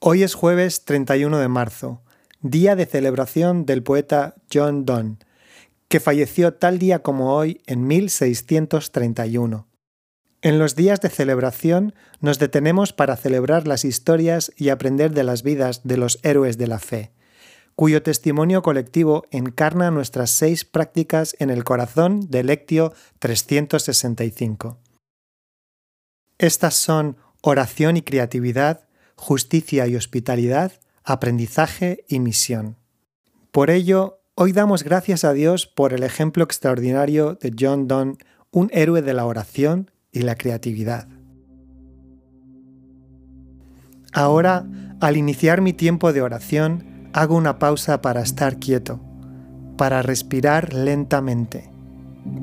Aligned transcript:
Hoy 0.00 0.22
es 0.22 0.34
jueves 0.34 0.84
31 0.84 1.38
de 1.38 1.48
marzo, 1.48 2.02
día 2.40 2.76
de 2.76 2.86
celebración 2.86 3.66
del 3.66 3.82
poeta 3.82 4.36
John 4.52 4.84
Donne, 4.84 5.16
que 5.88 5.98
falleció 5.98 6.54
tal 6.54 6.78
día 6.78 7.00
como 7.00 7.34
hoy 7.34 7.62
en 7.66 7.84
1631. 7.84 9.66
En 10.40 10.58
los 10.60 10.76
días 10.76 11.00
de 11.00 11.08
celebración 11.08 11.94
nos 12.20 12.38
detenemos 12.38 12.92
para 12.92 13.16
celebrar 13.16 13.66
las 13.66 13.84
historias 13.84 14.52
y 14.56 14.68
aprender 14.68 15.10
de 15.14 15.24
las 15.24 15.42
vidas 15.42 15.80
de 15.82 15.96
los 15.96 16.20
héroes 16.22 16.58
de 16.58 16.68
la 16.68 16.78
fe, 16.78 17.10
cuyo 17.74 18.00
testimonio 18.00 18.62
colectivo 18.62 19.24
encarna 19.32 19.90
nuestras 19.90 20.30
seis 20.30 20.64
prácticas 20.64 21.34
en 21.40 21.50
el 21.50 21.64
corazón 21.64 22.30
de 22.30 22.44
Lectio 22.44 22.92
365. 23.18 24.78
Estas 26.38 26.74
son 26.74 27.16
oración 27.42 27.96
y 27.96 28.02
creatividad, 28.02 28.87
justicia 29.18 29.86
y 29.88 29.96
hospitalidad, 29.96 30.72
aprendizaje 31.04 32.04
y 32.08 32.20
misión. 32.20 32.76
Por 33.50 33.68
ello, 33.68 34.20
hoy 34.36 34.52
damos 34.52 34.84
gracias 34.84 35.24
a 35.24 35.32
Dios 35.32 35.66
por 35.66 35.92
el 35.92 36.04
ejemplo 36.04 36.44
extraordinario 36.44 37.34
de 37.34 37.52
John 37.58 37.88
Donne, 37.88 38.16
un 38.52 38.70
héroe 38.72 39.02
de 39.02 39.12
la 39.14 39.26
oración 39.26 39.90
y 40.12 40.20
la 40.20 40.36
creatividad. 40.36 41.08
Ahora, 44.12 44.64
al 45.00 45.16
iniciar 45.16 45.60
mi 45.60 45.72
tiempo 45.72 46.12
de 46.12 46.22
oración, 46.22 47.10
hago 47.12 47.36
una 47.36 47.58
pausa 47.58 48.00
para 48.00 48.22
estar 48.22 48.58
quieto, 48.58 49.00
para 49.76 50.02
respirar 50.02 50.72
lentamente, 50.72 51.70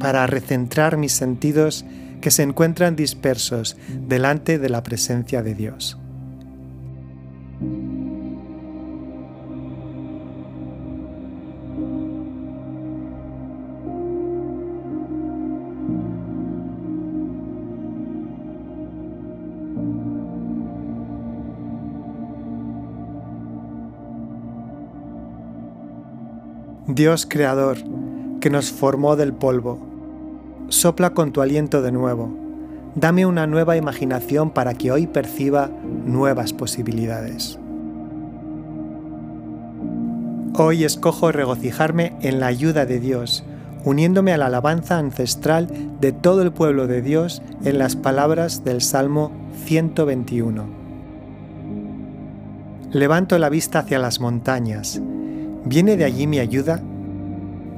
para 0.00 0.26
recentrar 0.26 0.96
mis 0.96 1.12
sentidos 1.12 1.84
que 2.20 2.30
se 2.30 2.42
encuentran 2.42 2.96
dispersos 2.96 3.76
delante 4.08 4.58
de 4.58 4.70
la 4.70 4.82
presencia 4.82 5.42
de 5.42 5.54
Dios. 5.54 5.98
Dios 26.88 27.26
Creador, 27.30 27.78
que 28.40 28.50
nos 28.50 28.72
formó 28.72 29.14
del 29.14 29.32
polvo, 29.32 29.78
sopla 30.68 31.10
con 31.10 31.30
tu 31.30 31.40
aliento 31.40 31.80
de 31.80 31.92
nuevo, 31.92 32.36
dame 32.96 33.24
una 33.24 33.46
nueva 33.46 33.76
imaginación 33.76 34.50
para 34.50 34.74
que 34.74 34.90
hoy 34.90 35.06
perciba 35.06 35.70
nuevas 36.04 36.52
posibilidades. 36.52 37.56
Hoy 40.54 40.82
escojo 40.82 41.30
regocijarme 41.30 42.16
en 42.20 42.40
la 42.40 42.46
ayuda 42.48 42.84
de 42.84 42.98
Dios, 42.98 43.44
uniéndome 43.84 44.32
a 44.32 44.36
la 44.36 44.46
alabanza 44.46 44.98
ancestral 44.98 45.68
de 46.00 46.10
todo 46.10 46.42
el 46.42 46.50
pueblo 46.50 46.88
de 46.88 47.00
Dios 47.00 47.42
en 47.62 47.78
las 47.78 47.94
palabras 47.94 48.64
del 48.64 48.80
Salmo 48.80 49.30
121. 49.66 50.64
Levanto 52.90 53.38
la 53.38 53.48
vista 53.50 53.78
hacia 53.78 54.00
las 54.00 54.18
montañas, 54.18 55.00
¿Viene 55.72 55.96
de 55.96 56.04
allí 56.04 56.26
mi 56.26 56.38
ayuda? 56.38 56.82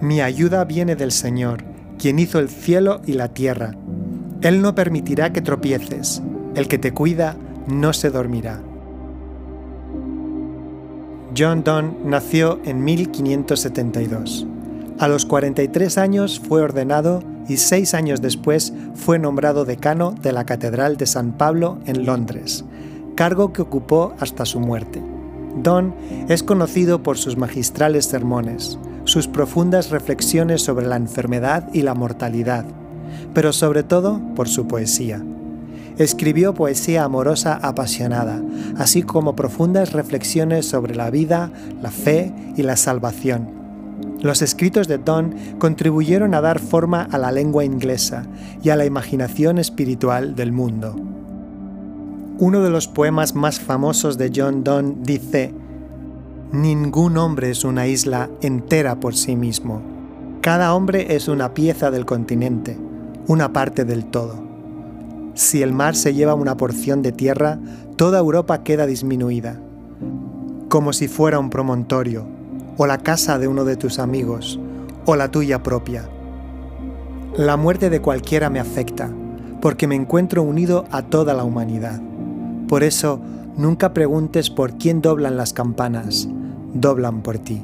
Mi 0.00 0.20
ayuda 0.20 0.64
viene 0.64 0.96
del 0.96 1.12
Señor, 1.12 1.62
quien 1.96 2.18
hizo 2.18 2.40
el 2.40 2.48
cielo 2.48 3.00
y 3.06 3.12
la 3.12 3.28
tierra. 3.28 3.76
Él 4.42 4.62
no 4.62 4.74
permitirá 4.74 5.32
que 5.32 5.40
tropieces, 5.40 6.20
el 6.56 6.66
que 6.66 6.78
te 6.78 6.90
cuida 6.90 7.36
no 7.68 7.92
se 7.92 8.10
dormirá. 8.10 8.60
John 11.38 11.62
Donne 11.62 11.92
nació 12.04 12.58
en 12.64 12.82
1572. 12.82 14.44
A 14.98 15.06
los 15.06 15.24
43 15.24 15.96
años 15.96 16.40
fue 16.40 16.62
ordenado 16.62 17.22
y 17.48 17.58
seis 17.58 17.94
años 17.94 18.20
después 18.20 18.72
fue 18.96 19.20
nombrado 19.20 19.64
decano 19.64 20.16
de 20.20 20.32
la 20.32 20.44
Catedral 20.46 20.96
de 20.96 21.06
San 21.06 21.30
Pablo 21.30 21.78
en 21.86 22.04
Londres, 22.04 22.64
cargo 23.14 23.52
que 23.52 23.62
ocupó 23.62 24.14
hasta 24.18 24.44
su 24.46 24.58
muerte. 24.58 25.13
Don 25.56 25.94
es 26.28 26.42
conocido 26.42 27.02
por 27.02 27.16
sus 27.16 27.36
magistrales 27.36 28.06
sermones, 28.06 28.78
sus 29.04 29.28
profundas 29.28 29.90
reflexiones 29.90 30.62
sobre 30.62 30.86
la 30.86 30.96
enfermedad 30.96 31.68
y 31.72 31.82
la 31.82 31.94
mortalidad, 31.94 32.64
pero 33.34 33.52
sobre 33.52 33.82
todo 33.82 34.20
por 34.34 34.48
su 34.48 34.66
poesía. 34.66 35.22
Escribió 35.96 36.54
poesía 36.54 37.04
amorosa 37.04 37.60
apasionada, 37.62 38.42
así 38.76 39.02
como 39.02 39.36
profundas 39.36 39.92
reflexiones 39.92 40.66
sobre 40.66 40.96
la 40.96 41.10
vida, 41.10 41.52
la 41.80 41.90
fe 41.90 42.32
y 42.56 42.62
la 42.62 42.76
salvación. 42.76 43.48
Los 44.20 44.42
escritos 44.42 44.88
de 44.88 44.98
Don 44.98 45.34
contribuyeron 45.58 46.34
a 46.34 46.40
dar 46.40 46.58
forma 46.58 47.02
a 47.02 47.18
la 47.18 47.30
lengua 47.30 47.64
inglesa 47.64 48.24
y 48.62 48.70
a 48.70 48.76
la 48.76 48.86
imaginación 48.86 49.58
espiritual 49.58 50.34
del 50.34 50.50
mundo. 50.50 50.96
Uno 52.36 52.62
de 52.62 52.70
los 52.70 52.88
poemas 52.88 53.36
más 53.36 53.60
famosos 53.60 54.18
de 54.18 54.32
John 54.34 54.64
Donne 54.64 54.96
dice, 55.02 55.54
Ningún 56.50 57.16
hombre 57.16 57.50
es 57.50 57.62
una 57.64 57.86
isla 57.86 58.28
entera 58.40 58.98
por 58.98 59.14
sí 59.14 59.36
mismo. 59.36 59.82
Cada 60.40 60.74
hombre 60.74 61.14
es 61.14 61.28
una 61.28 61.54
pieza 61.54 61.92
del 61.92 62.04
continente, 62.04 62.76
una 63.28 63.52
parte 63.52 63.84
del 63.84 64.06
todo. 64.06 64.42
Si 65.34 65.62
el 65.62 65.72
mar 65.72 65.94
se 65.94 66.12
lleva 66.12 66.34
una 66.34 66.56
porción 66.56 67.02
de 67.02 67.12
tierra, 67.12 67.60
toda 67.94 68.18
Europa 68.18 68.64
queda 68.64 68.86
disminuida, 68.86 69.60
como 70.68 70.92
si 70.92 71.06
fuera 71.06 71.38
un 71.38 71.50
promontorio, 71.50 72.26
o 72.76 72.86
la 72.88 72.98
casa 72.98 73.38
de 73.38 73.46
uno 73.46 73.64
de 73.64 73.76
tus 73.76 74.00
amigos, 74.00 74.58
o 75.06 75.14
la 75.14 75.30
tuya 75.30 75.62
propia. 75.62 76.08
La 77.36 77.56
muerte 77.56 77.90
de 77.90 78.00
cualquiera 78.00 78.50
me 78.50 78.58
afecta, 78.58 79.08
porque 79.60 79.86
me 79.86 79.94
encuentro 79.94 80.42
unido 80.42 80.84
a 80.90 81.02
toda 81.02 81.32
la 81.32 81.44
humanidad. 81.44 82.00
Por 82.68 82.82
eso, 82.82 83.20
nunca 83.56 83.92
preguntes 83.92 84.50
por 84.50 84.78
quién 84.78 85.00
doblan 85.00 85.36
las 85.36 85.52
campanas, 85.52 86.28
doblan 86.72 87.22
por 87.22 87.38
ti. 87.38 87.62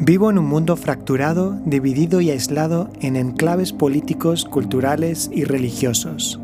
Vivo 0.00 0.30
en 0.30 0.38
un 0.38 0.46
mundo 0.46 0.76
fracturado, 0.76 1.58
dividido 1.64 2.20
y 2.20 2.30
aislado 2.30 2.88
en 3.00 3.16
enclaves 3.16 3.72
políticos, 3.72 4.44
culturales 4.44 5.28
y 5.32 5.44
religiosos. 5.44 6.40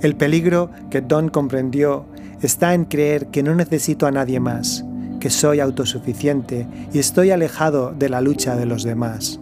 El 0.00 0.14
peligro 0.14 0.70
que 0.90 1.00
Don 1.00 1.28
comprendió 1.28 2.06
está 2.40 2.74
en 2.74 2.84
creer 2.84 3.26
que 3.28 3.42
no 3.42 3.54
necesito 3.54 4.06
a 4.06 4.12
nadie 4.12 4.38
más, 4.38 4.84
que 5.18 5.30
soy 5.30 5.60
autosuficiente 5.60 6.66
y 6.92 6.98
estoy 6.98 7.30
alejado 7.30 7.92
de 7.98 8.08
la 8.08 8.20
lucha 8.20 8.54
de 8.56 8.66
los 8.66 8.84
demás. 8.84 9.40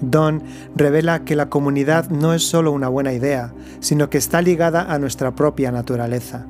Don 0.00 0.42
revela 0.74 1.24
que 1.24 1.36
la 1.36 1.48
comunidad 1.48 2.10
no 2.10 2.34
es 2.34 2.42
solo 2.42 2.72
una 2.72 2.88
buena 2.88 3.12
idea, 3.12 3.52
sino 3.80 4.10
que 4.10 4.18
está 4.18 4.42
ligada 4.42 4.92
a 4.92 4.98
nuestra 4.98 5.34
propia 5.34 5.70
naturaleza. 5.70 6.46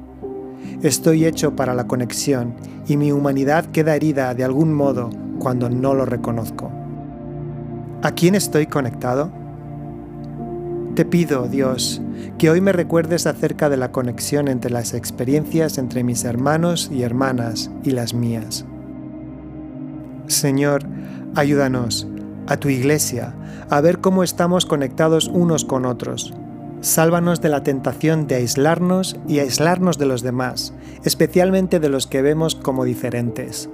Estoy 0.83 1.25
hecho 1.25 1.57
para 1.57 1.75
la 1.75 1.87
conexión 1.87 2.55
y 2.87 2.97
mi 2.97 3.13
humanidad 3.13 3.67
queda 3.67 3.97
herida 3.97 4.35
de 4.35 4.45
algún 4.45 4.73
modo 4.73 5.11
cuando 5.39 5.71
no 5.71 5.95
lo 5.95 6.05
reconozco. 6.05 6.71
¿A 8.03 8.13
quién 8.13 8.35
estoy 8.35 8.67
conectado? 8.67 9.31
Te 10.95 11.05
pido, 11.05 11.49
Dios, 11.49 12.03
que 12.39 12.51
hoy 12.51 12.61
me 12.61 12.73
recuerdes 12.73 13.27
acerca 13.27 13.69
de 13.69 13.77
la 13.77 13.93
conexión 13.93 14.49
entre 14.49 14.71
las 14.71 14.95
experiencias 14.95 15.79
entre 15.79 16.05
mis 16.05 16.25
hermanos 16.25 16.91
y 16.93 17.03
hermanas 17.03 17.71
y 17.83 17.91
las 17.91 18.15
mías. 18.15 18.65
Señor, 20.27 20.85
ayúdanos 21.35 22.07
a 22.47 22.57
tu 22.57 22.69
iglesia, 22.69 23.35
a 23.71 23.81
ver 23.81 24.01
cómo 24.01 24.23
estamos 24.23 24.67
conectados 24.67 25.29
unos 25.29 25.65
con 25.65 25.87
otros. 25.87 26.35
Sálvanos 26.81 27.41
de 27.41 27.49
la 27.49 27.63
tentación 27.63 28.27
de 28.27 28.37
aislarnos 28.37 29.17
y 29.27 29.39
aislarnos 29.39 29.97
de 29.99 30.07
los 30.07 30.23
demás, 30.23 30.75
especialmente 31.05 31.81
de 31.81 31.89
los 31.89 32.07
que 32.07 32.23
vemos 32.23 32.55
como 32.55 32.85
diferentes. 32.85 33.71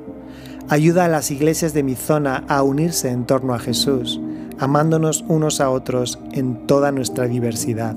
Ayuda 0.68 1.06
a 1.06 1.08
las 1.08 1.30
iglesias 1.30 1.74
de 1.74 1.82
mi 1.82 1.96
zona 1.96 2.44
a 2.46 2.62
unirse 2.62 3.10
en 3.10 3.26
torno 3.26 3.54
a 3.54 3.58
Jesús, 3.58 4.20
amándonos 4.58 5.24
unos 5.26 5.60
a 5.60 5.70
otros 5.70 6.20
en 6.32 6.66
toda 6.66 6.92
nuestra 6.92 7.26
diversidad. 7.26 7.96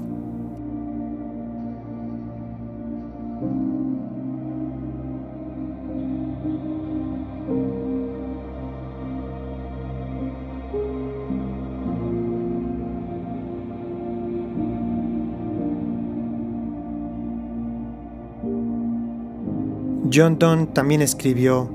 John 20.13 20.37
Donne 20.37 20.67
también 20.67 21.01
escribió, 21.01 21.67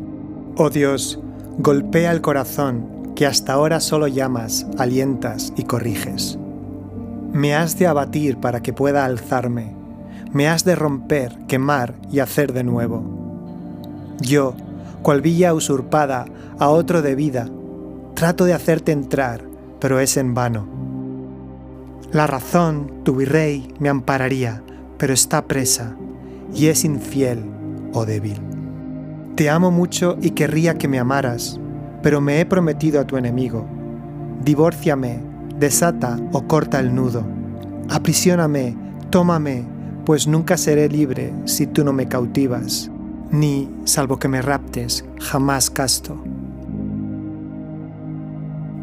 Oh 0.57 0.71
Dios, 0.71 1.19
golpea 1.59 2.13
el 2.13 2.21
corazón 2.21 3.13
que 3.17 3.27
hasta 3.27 3.53
ahora 3.53 3.81
solo 3.81 4.07
llamas, 4.07 4.65
alientas 4.79 5.53
y 5.57 5.65
corriges. 5.65 6.39
Me 7.33 7.57
has 7.57 7.77
de 7.79 7.89
abatir 7.89 8.37
para 8.37 8.61
que 8.61 8.73
pueda 8.73 9.05
alzarme, 9.05 9.75
me 10.33 10.47
has 10.47 10.65
de 10.65 10.77
romper, 10.77 11.37
quemar 11.49 11.95
y 12.13 12.21
hacer 12.21 12.53
de 12.53 12.63
nuevo. 12.63 13.03
Yo, 14.21 14.55
cual 15.03 15.21
villa 15.21 15.53
usurpada 15.53 16.27
a 16.61 16.69
otro 16.69 17.03
de 17.03 17.17
vida, 17.17 17.49
trato 18.15 18.45
de 18.45 18.55
hacerte 18.55 18.93
entrar, 18.93 19.43
pero 19.81 19.99
es 19.99 20.17
en 20.17 20.35
vano. 20.35 20.69
La 22.13 22.29
razón, 22.29 23.03
tu 23.03 23.17
virrey, 23.17 23.75
me 23.81 23.89
ampararía, 23.89 24.63
pero 24.97 25.13
está 25.13 25.47
presa, 25.47 25.97
y 26.55 26.69
es 26.69 26.85
infiel 26.85 27.58
o 27.93 28.05
débil. 28.05 28.41
Te 29.35 29.51
amo 29.51 29.71
mucho 29.71 30.19
y 30.21 30.31
querría 30.31 30.75
que 30.75 30.89
me 30.89 30.99
amaras, 30.99 31.61
pero 32.03 32.21
me 32.21 32.41
he 32.41 32.47
prometido 32.47 33.01
a 33.01 33.07
tu 33.07 33.17
enemigo. 33.17 33.67
Divórciame, 34.45 35.21
desata 35.59 36.19
o 36.33 36.43
corta 36.47 36.81
el 36.81 36.95
nudo. 36.95 37.25
Aprisioname, 37.89 38.77
tómame, 39.11 39.65
pues 40.05 40.27
nunca 40.27 40.57
seré 40.57 40.89
libre 40.89 41.33
si 41.45 41.67
tú 41.67 41.85
no 41.85 41.93
me 41.93 42.09
cautivas, 42.09 42.91
ni, 43.31 43.69
salvo 43.85 44.19
que 44.19 44.29
me 44.29 44.43
raptes, 44.43 45.05
jamás 45.21 45.71
casto. 45.71 46.17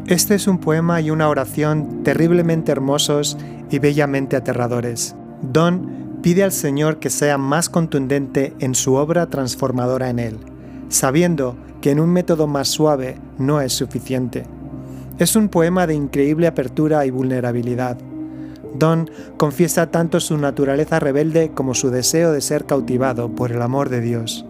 Este 0.06 0.36
es 0.36 0.46
un 0.46 0.58
poema 0.58 1.00
y 1.00 1.10
una 1.10 1.28
oración 1.28 2.04
terriblemente 2.04 2.70
hermosos 2.70 3.36
y 3.70 3.80
bellamente 3.80 4.36
aterradores. 4.36 5.16
Don 5.42 5.95
pide 6.26 6.42
al 6.42 6.50
Señor 6.50 6.98
que 6.98 7.08
sea 7.08 7.38
más 7.38 7.68
contundente 7.68 8.52
en 8.58 8.74
su 8.74 8.94
obra 8.94 9.28
transformadora 9.28 10.10
en 10.10 10.18
él, 10.18 10.38
sabiendo 10.88 11.56
que 11.80 11.92
en 11.92 12.00
un 12.00 12.12
método 12.12 12.48
más 12.48 12.66
suave 12.66 13.16
no 13.38 13.60
es 13.60 13.72
suficiente. 13.72 14.42
Es 15.20 15.36
un 15.36 15.48
poema 15.48 15.86
de 15.86 15.94
increíble 15.94 16.48
apertura 16.48 17.06
y 17.06 17.10
vulnerabilidad. 17.10 17.96
Don 18.74 19.08
confiesa 19.36 19.92
tanto 19.92 20.18
su 20.18 20.36
naturaleza 20.36 20.98
rebelde 20.98 21.52
como 21.54 21.74
su 21.74 21.90
deseo 21.90 22.32
de 22.32 22.40
ser 22.40 22.64
cautivado 22.64 23.28
por 23.28 23.52
el 23.52 23.62
amor 23.62 23.88
de 23.88 24.00
Dios. 24.00 24.44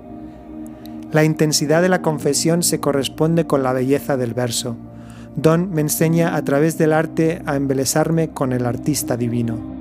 La 1.13 1.25
intensidad 1.25 1.83
de 1.83 1.91
la 1.91 2.01
confesión 2.01 2.63
se 2.63 2.81
corresponde 2.81 3.47
con 3.47 3.63
la 3.63 3.75
belleza 3.75 4.17
del 4.17 4.33
verso. 4.33 4.77
Don 5.37 5.71
me 5.73 5.83
enseña 5.83 6.37
a 6.37 6.43
través 6.43 6.79
del 6.79 6.95
arte 6.95 7.43
a 7.45 7.55
embelesarme 7.55 8.31
con 8.31 8.55
el 8.55 8.65
artista 8.65 9.19
divino. 9.19 9.76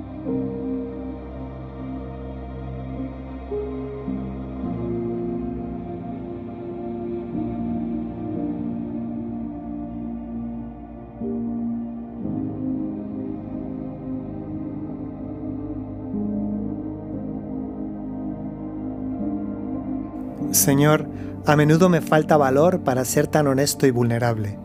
Señor, 20.56 21.06
a 21.44 21.54
menudo 21.54 21.88
me 21.88 22.00
falta 22.00 22.36
valor 22.36 22.80
para 22.80 23.04
ser 23.04 23.26
tan 23.26 23.46
honesto 23.46 23.86
y 23.86 23.90
vulnerable. 23.90 24.58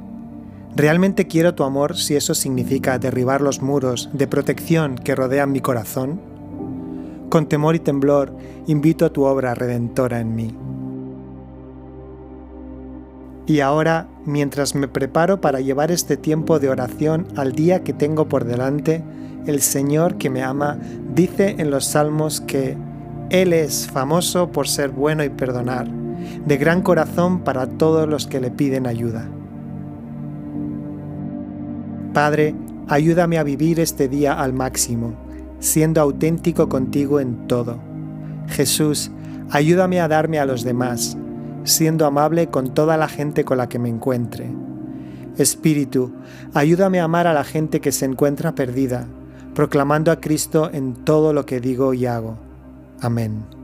¿Realmente 0.75 1.27
quiero 1.27 1.53
tu 1.53 1.63
amor 1.63 1.97
si 1.97 2.15
eso 2.15 2.33
significa 2.33 2.97
derribar 2.97 3.41
los 3.41 3.61
muros 3.61 4.09
de 4.13 4.25
protección 4.25 4.95
que 4.95 5.15
rodean 5.15 5.51
mi 5.51 5.59
corazón? 5.59 6.21
Con 7.29 7.47
temor 7.47 7.75
y 7.75 7.79
temblor 7.79 8.35
invito 8.67 9.05
a 9.05 9.11
tu 9.11 9.23
obra 9.25 9.53
redentora 9.53 10.21
en 10.21 10.33
mí. 10.33 10.55
Y 13.47 13.59
ahora, 13.59 14.07
mientras 14.25 14.75
me 14.75 14.87
preparo 14.87 15.41
para 15.41 15.59
llevar 15.59 15.91
este 15.91 16.15
tiempo 16.15 16.59
de 16.59 16.69
oración 16.69 17.27
al 17.35 17.51
día 17.51 17.83
que 17.83 17.91
tengo 17.91 18.29
por 18.29 18.45
delante, 18.45 19.03
el 19.45 19.61
Señor 19.61 20.15
que 20.15 20.29
me 20.29 20.41
ama 20.41 20.77
dice 21.13 21.55
en 21.57 21.69
los 21.69 21.85
salmos 21.85 22.39
que 22.39 22.77
Él 23.31 23.53
es 23.53 23.87
famoso 23.87 24.51
por 24.51 24.67
ser 24.67 24.89
bueno 24.89 25.23
y 25.23 25.29
perdonar, 25.29 25.87
de 26.45 26.57
gran 26.57 26.81
corazón 26.81 27.45
para 27.45 27.65
todos 27.65 28.05
los 28.05 28.27
que 28.27 28.41
le 28.41 28.51
piden 28.51 28.85
ayuda. 28.85 29.25
Padre, 32.13 32.53
ayúdame 32.89 33.37
a 33.37 33.43
vivir 33.43 33.79
este 33.79 34.09
día 34.09 34.33
al 34.33 34.51
máximo, 34.51 35.13
siendo 35.59 36.01
auténtico 36.01 36.67
contigo 36.67 37.21
en 37.21 37.47
todo. 37.47 37.79
Jesús, 38.49 39.11
ayúdame 39.49 40.01
a 40.01 40.09
darme 40.09 40.37
a 40.37 40.45
los 40.45 40.65
demás, 40.65 41.17
siendo 41.63 42.05
amable 42.05 42.47
con 42.47 42.73
toda 42.73 42.97
la 42.97 43.07
gente 43.07 43.45
con 43.45 43.59
la 43.59 43.69
que 43.69 43.79
me 43.79 43.87
encuentre. 43.87 44.51
Espíritu, 45.37 46.11
ayúdame 46.53 46.99
a 46.99 47.05
amar 47.05 47.27
a 47.27 47.33
la 47.33 47.45
gente 47.45 47.79
que 47.79 47.93
se 47.93 48.03
encuentra 48.03 48.55
perdida, 48.55 49.07
proclamando 49.55 50.11
a 50.11 50.19
Cristo 50.19 50.69
en 50.73 50.95
todo 51.05 51.31
lo 51.31 51.45
que 51.45 51.61
digo 51.61 51.93
y 51.93 52.05
hago. 52.07 52.50
Amén. 53.01 53.60